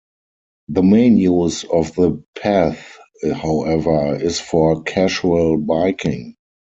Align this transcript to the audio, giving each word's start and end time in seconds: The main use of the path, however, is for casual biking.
The 0.69 0.81
main 0.81 1.17
use 1.19 1.63
of 1.65 1.93
the 1.93 2.23
path, 2.35 2.97
however, 3.35 4.15
is 4.15 4.39
for 4.39 4.81
casual 4.81 5.57
biking. 5.59 6.37